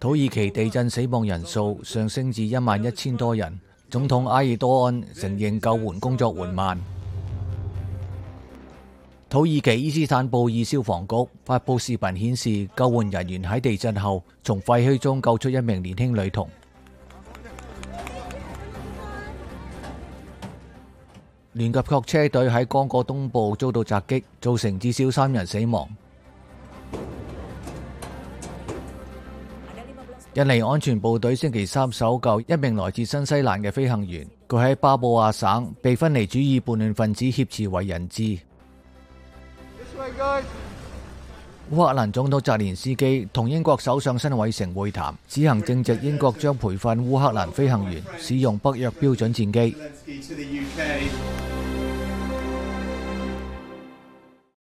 [0.00, 6.76] 土耳其地震死亡人数上升至一万一千多人，总统埃尔多安承认救援工作缓慢。
[9.30, 16.48] 土耳其伊斯坦布尔消防局发布视频显示，救援人员喺地震后从废墟中救出一名年轻女童。
[21.52, 25.88] 联合国车队喺刚果东部遭到袭击，造成至少三人死亡。
[30.34, 38.36] 印尼安全部队星期三搜救一名来自新西兰嘅飞行员，佢喺巴布亚省被分离主义叛乱分子挟持为人质。
[41.70, 49.76] 乌克兰总统泽连斯基同英国首相申伟成会谈，此行正值英国将培训乌克兰飞行员使用北约标准战机。